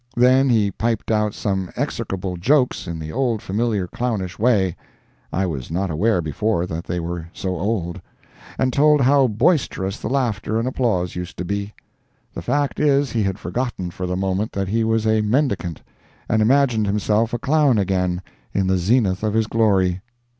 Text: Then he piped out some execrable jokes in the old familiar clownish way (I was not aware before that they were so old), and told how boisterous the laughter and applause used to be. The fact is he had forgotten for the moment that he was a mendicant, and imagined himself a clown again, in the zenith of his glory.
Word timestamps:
Then 0.17 0.49
he 0.49 0.71
piped 0.71 1.11
out 1.11 1.35
some 1.35 1.69
execrable 1.77 2.35
jokes 2.35 2.87
in 2.87 2.97
the 2.97 3.11
old 3.11 3.39
familiar 3.39 3.85
clownish 3.87 4.39
way 4.39 4.75
(I 5.31 5.45
was 5.45 5.69
not 5.69 5.91
aware 5.91 6.23
before 6.23 6.65
that 6.65 6.85
they 6.85 6.99
were 6.99 7.29
so 7.33 7.55
old), 7.59 8.01
and 8.57 8.73
told 8.73 9.01
how 9.01 9.27
boisterous 9.27 9.99
the 9.99 10.09
laughter 10.09 10.57
and 10.57 10.67
applause 10.67 11.15
used 11.15 11.37
to 11.37 11.45
be. 11.45 11.75
The 12.33 12.41
fact 12.41 12.79
is 12.79 13.11
he 13.11 13.21
had 13.21 13.37
forgotten 13.37 13.91
for 13.91 14.07
the 14.07 14.17
moment 14.17 14.53
that 14.53 14.69
he 14.69 14.83
was 14.83 15.05
a 15.05 15.21
mendicant, 15.21 15.83
and 16.27 16.41
imagined 16.41 16.87
himself 16.87 17.31
a 17.31 17.37
clown 17.37 17.77
again, 17.77 18.23
in 18.55 18.65
the 18.65 18.79
zenith 18.79 19.21
of 19.21 19.35
his 19.35 19.45
glory. 19.45 20.01